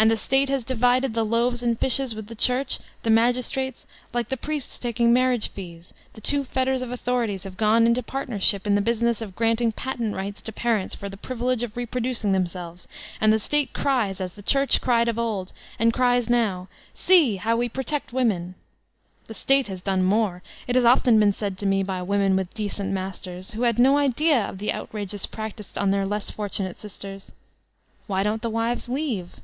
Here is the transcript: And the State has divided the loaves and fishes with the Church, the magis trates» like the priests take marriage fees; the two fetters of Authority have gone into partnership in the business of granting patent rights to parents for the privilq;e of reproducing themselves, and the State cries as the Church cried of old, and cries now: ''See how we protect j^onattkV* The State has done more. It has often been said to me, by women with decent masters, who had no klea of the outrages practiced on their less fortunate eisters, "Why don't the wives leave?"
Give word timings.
And 0.00 0.12
the 0.12 0.16
State 0.16 0.48
has 0.48 0.62
divided 0.62 1.12
the 1.12 1.24
loaves 1.24 1.60
and 1.60 1.76
fishes 1.76 2.14
with 2.14 2.28
the 2.28 2.36
Church, 2.36 2.78
the 3.02 3.10
magis 3.10 3.50
trates» 3.50 3.84
like 4.14 4.28
the 4.28 4.36
priests 4.36 4.78
take 4.78 5.00
marriage 5.00 5.48
fees; 5.48 5.92
the 6.12 6.20
two 6.20 6.44
fetters 6.44 6.82
of 6.82 6.92
Authority 6.92 7.36
have 7.38 7.56
gone 7.56 7.84
into 7.84 8.00
partnership 8.00 8.64
in 8.64 8.76
the 8.76 8.80
business 8.80 9.20
of 9.20 9.34
granting 9.34 9.72
patent 9.72 10.14
rights 10.14 10.40
to 10.42 10.52
parents 10.52 10.94
for 10.94 11.08
the 11.08 11.16
privilq;e 11.16 11.64
of 11.64 11.76
reproducing 11.76 12.30
themselves, 12.30 12.86
and 13.20 13.32
the 13.32 13.40
State 13.40 13.72
cries 13.72 14.20
as 14.20 14.34
the 14.34 14.42
Church 14.42 14.80
cried 14.80 15.08
of 15.08 15.18
old, 15.18 15.52
and 15.80 15.92
cries 15.92 16.30
now: 16.30 16.68
''See 16.94 17.38
how 17.40 17.56
we 17.56 17.68
protect 17.68 18.12
j^onattkV* 18.12 18.54
The 19.26 19.34
State 19.34 19.66
has 19.66 19.82
done 19.82 20.04
more. 20.04 20.44
It 20.68 20.76
has 20.76 20.84
often 20.84 21.18
been 21.18 21.32
said 21.32 21.58
to 21.58 21.66
me, 21.66 21.82
by 21.82 22.02
women 22.02 22.36
with 22.36 22.54
decent 22.54 22.92
masters, 22.92 23.54
who 23.54 23.62
had 23.62 23.80
no 23.80 23.94
klea 24.14 24.48
of 24.48 24.58
the 24.58 24.70
outrages 24.70 25.26
practiced 25.26 25.76
on 25.76 25.90
their 25.90 26.06
less 26.06 26.30
fortunate 26.30 26.76
eisters, 26.84 27.32
"Why 28.06 28.22
don't 28.22 28.42
the 28.42 28.48
wives 28.50 28.88
leave?" 28.88 29.40